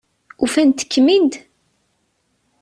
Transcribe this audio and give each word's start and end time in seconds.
Ufant-ikem-id? 0.43 1.31